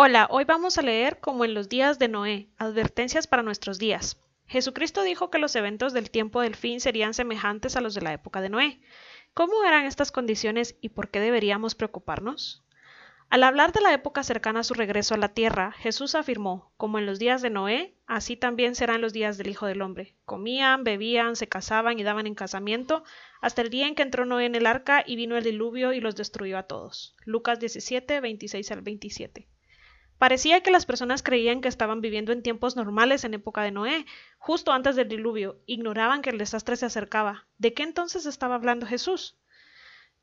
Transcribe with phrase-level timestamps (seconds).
[0.00, 4.16] Hola, hoy vamos a leer como en los días de Noé, advertencias para nuestros días.
[4.46, 8.12] Jesucristo dijo que los eventos del tiempo del fin serían semejantes a los de la
[8.12, 8.80] época de Noé.
[9.34, 12.62] ¿Cómo eran estas condiciones y por qué deberíamos preocuparnos?
[13.28, 17.00] Al hablar de la época cercana a su regreso a la tierra, Jesús afirmó, como
[17.00, 20.14] en los días de Noé, así también serán los días del Hijo del Hombre.
[20.24, 23.02] Comían, bebían, se casaban y daban en casamiento,
[23.40, 25.98] hasta el día en que entró Noé en el arca y vino el diluvio y
[25.98, 27.16] los destruyó a todos.
[27.24, 29.48] Lucas 17, 26 al 27.
[30.18, 34.04] Parecía que las personas creían que estaban viviendo en tiempos normales en época de Noé,
[34.38, 37.46] justo antes del diluvio, ignoraban que el desastre se acercaba.
[37.56, 39.38] ¿De qué entonces estaba hablando Jesús?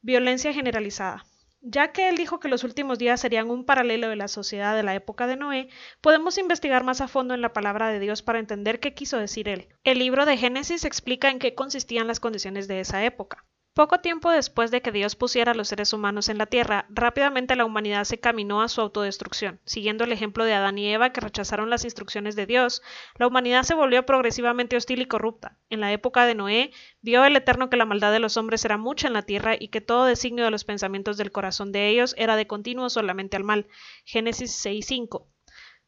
[0.01, 1.25] Violencia generalizada.
[1.61, 4.83] Ya que él dijo que los últimos días serían un paralelo de la sociedad de
[4.83, 5.69] la época de Noé,
[6.01, 9.47] podemos investigar más a fondo en la palabra de Dios para entender qué quiso decir
[9.47, 9.69] él.
[9.83, 13.45] El libro de Génesis explica en qué consistían las condiciones de esa época.
[13.75, 17.57] Poco tiempo después de que Dios pusiera a los seres humanos en la tierra, rápidamente
[17.57, 19.59] la humanidad se caminó a su autodestrucción.
[19.65, 22.81] Siguiendo el ejemplo de Adán y Eva que rechazaron las instrucciones de Dios,
[23.17, 25.57] la humanidad se volvió progresivamente hostil y corrupta.
[25.69, 28.77] En la época de Noé, vio el Eterno que la maldad de los hombres era
[28.77, 32.15] mucha en la tierra y que todo designio de los pensamientos del corazón de ellos
[32.17, 33.67] era de continuo solamente al mal.
[34.05, 35.25] Génesis 6.5.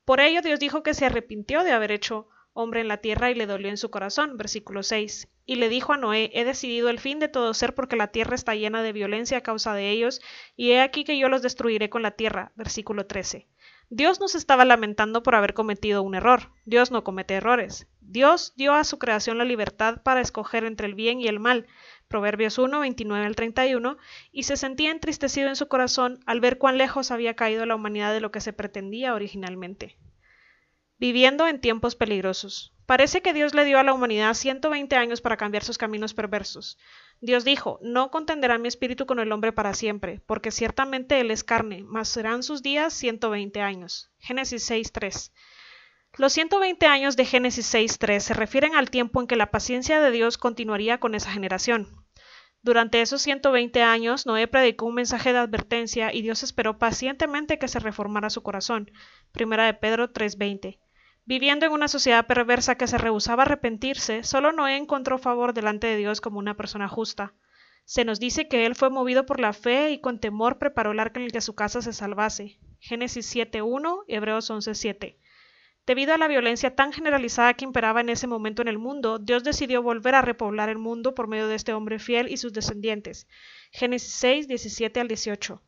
[0.04, 3.36] Por ello Dios dijo que se arrepintió de haber hecho hombre en la tierra y
[3.36, 4.36] le dolió en su corazón.
[4.36, 5.28] Versículo 6.
[5.46, 8.34] Y le dijo a Noé, he decidido el fin de todo ser porque la tierra
[8.34, 10.22] está llena de violencia a causa de ellos,
[10.56, 12.52] y he aquí que yo los destruiré con la tierra.
[12.56, 13.48] Versículo 13.
[13.90, 16.52] Dios no se estaba lamentando por haber cometido un error.
[16.66, 17.88] Dios no comete errores.
[18.02, 21.68] Dios dio a su creación la libertad para escoger entre el bien y el mal.
[22.08, 23.98] Proverbios 1, 29 al 31,
[24.32, 28.14] y se sentía entristecido en su corazón al ver cuán lejos había caído la humanidad
[28.14, 29.98] de lo que se pretendía originalmente
[31.00, 32.74] viviendo en tiempos peligrosos.
[32.86, 36.78] Parece que Dios le dio a la humanidad 120 años para cambiar sus caminos perversos.
[37.20, 41.44] Dios dijo, no contenderá mi espíritu con el hombre para siempre, porque ciertamente él es
[41.44, 44.10] carne, mas serán sus días 120 años.
[44.20, 45.32] Génesis 6.3.
[46.16, 50.12] Los 120 años de Génesis 6.3 se refieren al tiempo en que la paciencia de
[50.12, 52.06] Dios continuaría con esa generación.
[52.64, 57.68] Durante esos 120 años, Noé predicó un mensaje de advertencia y Dios esperó pacientemente que
[57.68, 58.92] se reformara su corazón.
[59.32, 60.80] Primera de Pedro 3:20.
[61.28, 65.86] Viviendo en una sociedad perversa que se rehusaba a arrepentirse, solo Noé encontró favor delante
[65.86, 67.34] de Dios como una persona justa.
[67.84, 71.02] Se nos dice que él fue movido por la fe y con temor preparó el
[71.02, 72.60] arca en el que su casa se salvase.
[72.80, 75.18] Génesis 7.1, Hebreos 11.7.
[75.86, 79.44] Debido a la violencia tan generalizada que imperaba en ese momento en el mundo, Dios
[79.44, 83.28] decidió volver a repoblar el mundo por medio de este hombre fiel y sus descendientes.
[83.72, 85.62] Génesis 6, 17 al 18.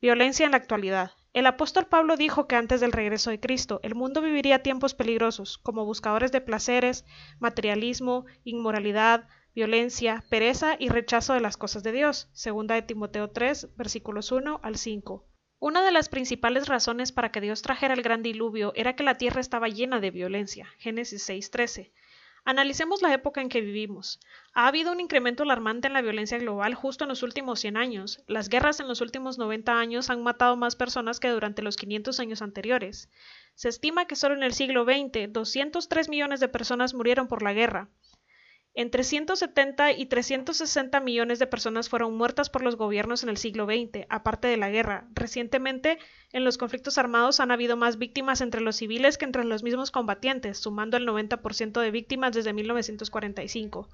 [0.00, 1.10] Violencia en la actualidad.
[1.32, 5.58] El apóstol Pablo dijo que antes del regreso de Cristo el mundo viviría tiempos peligrosos,
[5.58, 7.04] como buscadores de placeres,
[7.38, 12.30] materialismo, inmoralidad, violencia, pereza y rechazo de las cosas de Dios.
[12.32, 15.24] Segunda de Timoteo 3, versículos 1 al 5.
[15.60, 19.16] Una de las principales razones para que Dios trajera el gran diluvio era que la
[19.16, 20.66] tierra estaba llena de violencia.
[20.78, 21.92] Génesis 6:13.
[22.44, 24.18] Analicemos la época en que vivimos.
[24.54, 28.22] Ha habido un incremento alarmante en la violencia global justo en los últimos 100 años.
[28.26, 32.18] Las guerras en los últimos 90 años han matado más personas que durante los 500
[32.18, 33.10] años anteriores.
[33.54, 37.52] Se estima que solo en el siglo XX 203 millones de personas murieron por la
[37.52, 37.88] guerra.
[38.74, 43.66] Entre 170 y 360 millones de personas fueron muertas por los gobiernos en el siglo
[43.66, 45.08] XX, aparte de la guerra.
[45.12, 45.98] Recientemente,
[46.32, 49.90] en los conflictos armados han habido más víctimas entre los civiles que entre los mismos
[49.90, 53.88] combatientes, sumando el 90% de víctimas desde 1945.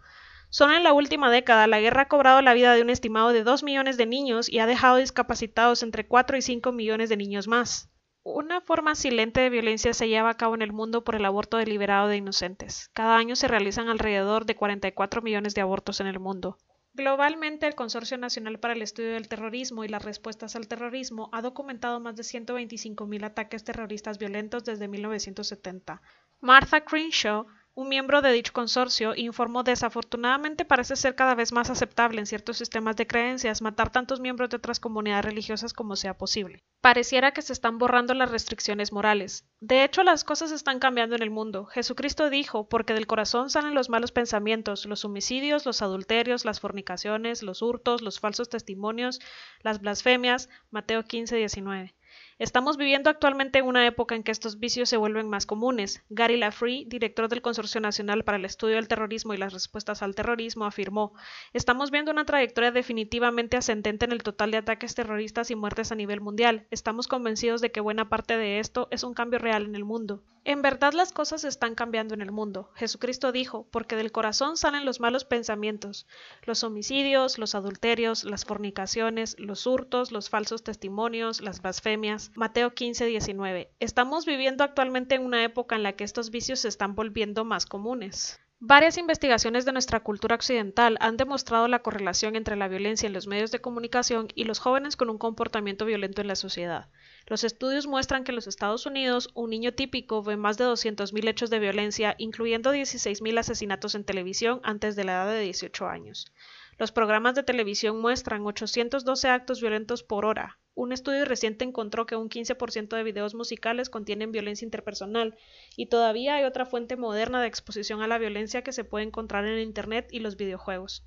[0.50, 3.44] Solo en la última década, la guerra ha cobrado la vida de un estimado de
[3.44, 7.48] 2 millones de niños y ha dejado discapacitados entre 4 y 5 millones de niños
[7.48, 7.88] más.
[8.28, 11.58] Una forma silente de violencia se lleva a cabo en el mundo por el aborto
[11.58, 12.90] deliberado de inocentes.
[12.92, 16.58] Cada año se realizan alrededor de 44 millones de abortos en el mundo.
[16.94, 21.40] Globalmente, el Consorcio Nacional para el Estudio del Terrorismo y las Respuestas al Terrorismo ha
[21.40, 26.02] documentado más de 125.000 ataques terroristas violentos desde 1970.
[26.40, 32.18] Martha Crenshaw un miembro de dicho consorcio informó desafortunadamente parece ser cada vez más aceptable
[32.18, 36.64] en ciertos sistemas de creencias matar tantos miembros de otras comunidades religiosas como sea posible.
[36.80, 39.44] Pareciera que se están borrando las restricciones morales.
[39.60, 41.66] De hecho, las cosas están cambiando en el mundo.
[41.66, 47.42] Jesucristo dijo, porque del corazón salen los malos pensamientos, los homicidios, los adulterios, las fornicaciones,
[47.42, 49.20] los hurtos, los falsos testimonios,
[49.60, 50.48] las blasfemias.
[50.70, 51.95] Mateo 15, 19.
[52.38, 56.04] Estamos viviendo actualmente una época en que estos vicios se vuelven más comunes.
[56.10, 60.14] Gary Lafree, director del Consorcio Nacional para el Estudio del Terrorismo y las Respuestas al
[60.14, 61.14] Terrorismo, afirmó:
[61.54, 65.94] Estamos viendo una trayectoria definitivamente ascendente en el total de ataques terroristas y muertes a
[65.94, 66.66] nivel mundial.
[66.70, 70.22] Estamos convencidos de que buena parte de esto es un cambio real en el mundo.
[70.48, 72.70] En verdad las cosas están cambiando en el mundo.
[72.76, 76.06] Jesucristo dijo, porque del corazón salen los malos pensamientos,
[76.44, 82.30] los homicidios, los adulterios, las fornicaciones, los hurtos, los falsos testimonios, las blasfemias.
[82.36, 83.72] Mateo 15, 19.
[83.80, 87.66] Estamos viviendo actualmente en una época en la que estos vicios se están volviendo más
[87.66, 88.38] comunes.
[88.60, 93.26] Varias investigaciones de nuestra cultura occidental han demostrado la correlación entre la violencia en los
[93.26, 96.88] medios de comunicación y los jóvenes con un comportamiento violento en la sociedad.
[97.26, 101.28] Los estudios muestran que en los Estados Unidos un niño típico ve más de 200.000
[101.28, 106.32] hechos de violencia, incluyendo 16.000 asesinatos en televisión antes de la edad de 18 años.
[106.78, 112.16] Los programas de televisión muestran 812 actos violentos por hora, un estudio reciente encontró que
[112.16, 115.34] un 15% de videos musicales contienen violencia interpersonal
[115.74, 119.46] y todavía hay otra fuente moderna de exposición a la violencia que se puede encontrar
[119.46, 121.06] en Internet y los videojuegos.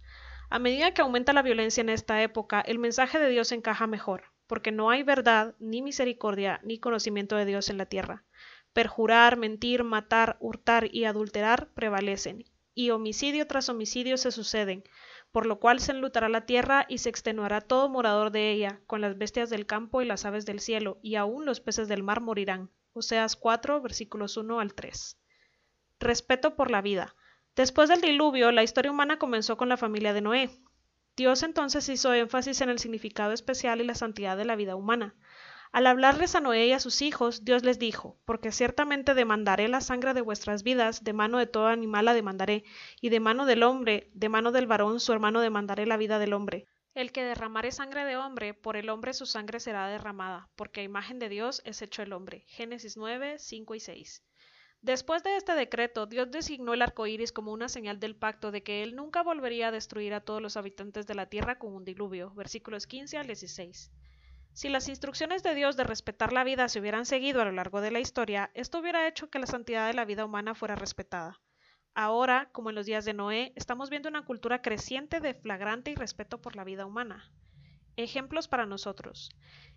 [0.49, 4.23] A medida que aumenta la violencia en esta época, el mensaje de Dios encaja mejor,
[4.49, 8.25] porque no hay verdad, ni misericordia, ni conocimiento de Dios en la tierra.
[8.73, 14.83] Perjurar, mentir, matar, hurtar y adulterar prevalecen, y homicidio tras homicidio se suceden,
[15.31, 19.01] por lo cual se enlutará la tierra y se extenuará todo morador de ella, con
[19.01, 22.19] las bestias del campo y las aves del cielo, y aun los peces del mar
[22.19, 22.71] morirán.
[22.93, 25.19] Oseas 4, versículos 1 al 3.
[25.99, 27.15] Respeto por la vida.
[27.55, 30.49] Después del diluvio, la historia humana comenzó con la familia de Noé.
[31.19, 35.15] Dios entonces hizo énfasis en el significado especial y la santidad de la vida humana.
[35.73, 39.81] Al hablarles a Noé y a sus hijos, Dios les dijo, porque ciertamente demandaré la
[39.81, 42.63] sangre de vuestras vidas, de mano de todo animal la demandaré,
[43.01, 46.31] y de mano del hombre, de mano del varón su hermano demandaré la vida del
[46.31, 46.67] hombre.
[46.93, 50.83] El que derramare sangre de hombre, por el hombre su sangre será derramada, porque a
[50.83, 52.45] imagen de Dios es hecho el hombre.
[52.47, 54.23] Génesis 9, 5 y 6.
[54.81, 58.63] Después de este decreto, Dios designó el arco iris como una señal del pacto de
[58.63, 61.83] que él nunca volvería a destruir a todos los habitantes de la tierra con un
[61.83, 62.33] diluvio.
[62.33, 63.91] Versículos 15 al 16.
[64.53, 67.81] Si las instrucciones de Dios de respetar la vida se hubieran seguido a lo largo
[67.81, 71.41] de la historia, esto hubiera hecho que la santidad de la vida humana fuera respetada.
[71.93, 76.41] Ahora, como en los días de Noé, estamos viendo una cultura creciente de flagrante irrespeto
[76.41, 77.31] por la vida humana.
[77.97, 79.29] Ejemplos para nosotros.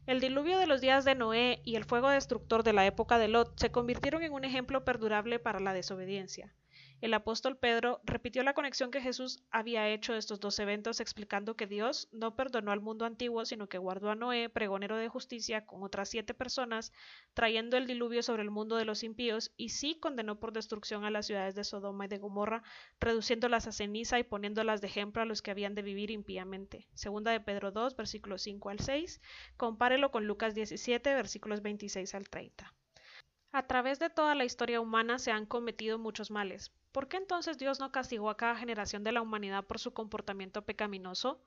[0.06, 3.28] El diluvio de los días de Noé y el fuego destructor de la época de
[3.28, 6.54] Lot se convirtieron en un ejemplo perdurable para la desobediencia.
[7.02, 11.56] El apóstol Pedro repitió la conexión que Jesús había hecho de estos dos eventos explicando
[11.56, 15.66] que Dios no perdonó al mundo antiguo, sino que guardó a Noé, pregonero de justicia,
[15.66, 16.92] con otras siete personas,
[17.34, 21.10] trayendo el diluvio sobre el mundo de los impíos, y sí condenó por destrucción a
[21.10, 22.62] las ciudades de Sodoma y de Gomorra,
[23.00, 26.86] reduciéndolas a ceniza y poniéndolas de ejemplo a los que habían de vivir impíamente.
[26.94, 29.20] Segunda de Pedro 2, versículos 5 al 6.
[29.56, 32.72] Compárelo con Lucas 17, versículos 26 al 30.
[33.50, 37.56] A través de toda la historia humana se han cometido muchos males, ¿Por qué entonces
[37.56, 41.42] Dios no castigó a cada generación de la humanidad por su comportamiento pecaminoso?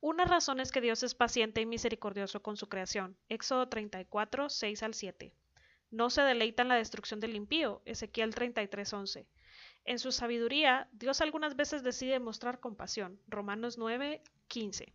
[0.00, 3.16] Una razón es que Dios es paciente y misericordioso con su creación.
[3.28, 5.34] Éxodo 34, 6 al 7.
[5.90, 7.82] No se deleita en la destrucción del impío.
[7.84, 9.26] Ezequiel 33, 11.
[9.84, 13.20] En su sabiduría, Dios algunas veces decide mostrar compasión.
[13.26, 14.92] Romanos 9, 15.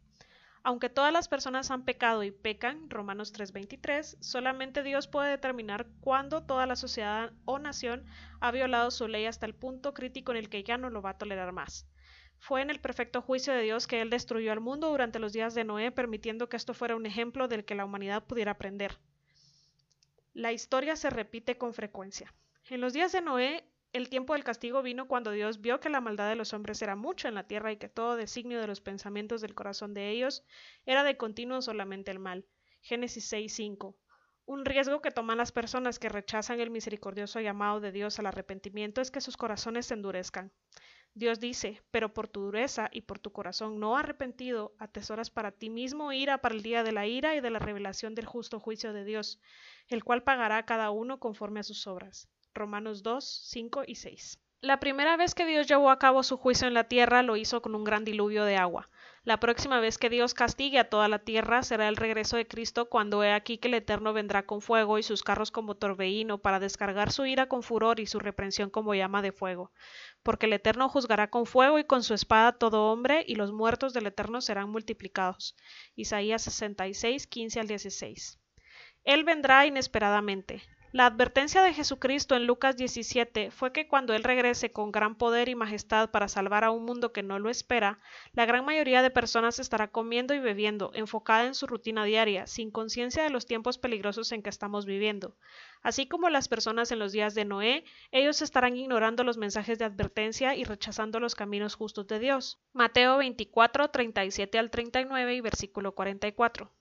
[0.70, 6.44] Aunque todas las personas han pecado y pecan, Romanos 3:23, solamente Dios puede determinar cuándo
[6.44, 8.06] toda la sociedad o nación
[8.40, 11.10] ha violado su ley hasta el punto crítico en el que ya no lo va
[11.10, 11.88] a tolerar más.
[12.38, 15.56] Fue en el perfecto juicio de Dios que Él destruyó al mundo durante los días
[15.56, 19.00] de Noé, permitiendo que esto fuera un ejemplo del que la humanidad pudiera aprender.
[20.36, 22.32] La historia se repite con frecuencia.
[22.70, 26.00] En los días de Noé, el tiempo del castigo vino cuando Dios vio que la
[26.00, 28.82] maldad de los hombres era mucha en la tierra y que todo designio de los
[28.82, 30.44] pensamientos del corazón de ellos
[30.86, 32.46] era de continuo solamente el mal.
[32.82, 33.96] Génesis 6:5.
[34.46, 39.02] Un riesgo que toman las personas que rechazan el misericordioso llamado de Dios al arrepentimiento
[39.02, 40.52] es que sus corazones se endurezcan.
[41.16, 45.70] Dios dice, pero por tu dureza y por tu corazón no arrepentido, atesoras para ti
[45.70, 48.94] mismo ira para el día de la ira y de la revelación del justo juicio
[48.94, 49.42] de Dios,
[49.88, 52.30] el cual pagará a cada uno conforme a sus obras.
[52.60, 54.38] Romanos 2, 5 y 6.
[54.62, 57.62] La primera vez que Dios llevó a cabo su juicio en la tierra lo hizo
[57.62, 58.90] con un gran diluvio de agua.
[59.24, 62.90] La próxima vez que Dios castigue a toda la tierra será el regreso de Cristo
[62.90, 66.60] cuando he aquí que el Eterno vendrá con fuego y sus carros como torbellino para
[66.60, 69.72] descargar su ira con furor y su reprensión como llama de fuego.
[70.22, 73.94] Porque el Eterno juzgará con fuego y con su espada todo hombre y los muertos
[73.94, 75.56] del Eterno serán multiplicados.
[75.96, 78.40] Isaías 66, 15 al 16.
[79.06, 80.62] Él vendrá inesperadamente.
[80.92, 85.48] La advertencia de Jesucristo en Lucas 17 fue que cuando Él regrese con gran poder
[85.48, 88.00] y majestad para salvar a un mundo que no lo espera,
[88.34, 92.72] la gran mayoría de personas estará comiendo y bebiendo, enfocada en su rutina diaria, sin
[92.72, 95.38] conciencia de los tiempos peligrosos en que estamos viviendo.
[95.84, 99.86] Así como las personas en los días de Noé, ellos estarán ignorando los mensajes de
[99.86, 102.64] advertencia y rechazando los caminos justos de Dios.
[102.74, 106.72] Mateo 24, 37 al 39 y versículo 44.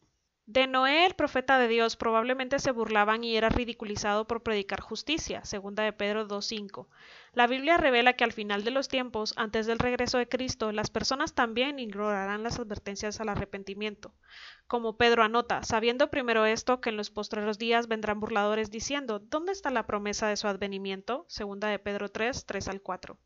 [0.51, 5.45] De Noé, el profeta de Dios, probablemente se burlaban y era ridiculizado por predicar justicia,
[5.45, 6.87] segunda de Pedro 2.5.
[7.35, 10.89] La Biblia revela que al final de los tiempos, antes del regreso de Cristo, las
[10.89, 14.15] personas también ignorarán las advertencias al arrepentimiento.
[14.67, 19.53] Como Pedro anota, sabiendo primero esto, que en los postreros días vendrán burladores diciendo, ¿dónde
[19.53, 21.27] está la promesa de su advenimiento?
[21.29, 23.19] Segunda de Pedro 3, 3 al 4.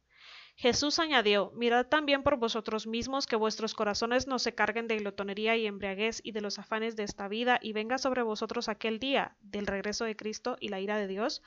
[0.55, 5.57] Jesús añadió, Mirad también por vosotros mismos que vuestros corazones no se carguen de glotonería
[5.57, 9.37] y embriaguez y de los afanes de esta vida, y venga sobre vosotros aquel día
[9.41, 11.43] del regreso de Cristo y la ira de Dios,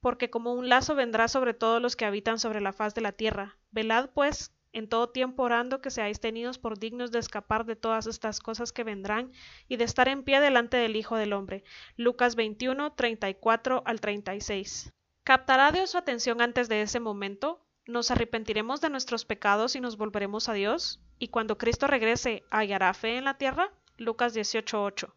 [0.00, 3.12] porque como un lazo vendrá sobre todos los que habitan sobre la faz de la
[3.12, 3.58] tierra.
[3.70, 8.06] Velad pues en todo tiempo orando que seáis tenidos por dignos de escapar de todas
[8.06, 9.32] estas cosas que vendrán
[9.66, 11.64] y de estar en pie delante del Hijo del Hombre.
[11.96, 14.92] Lucas 21, 34 al 36.
[15.24, 17.67] ¿Captará Dios su atención antes de ese momento?
[17.88, 21.00] ¿Nos arrepentiremos de nuestros pecados y nos volveremos a Dios?
[21.18, 23.72] ¿Y cuando Cristo regrese, hallará fe en la tierra?
[23.96, 25.14] Lucas 18:8.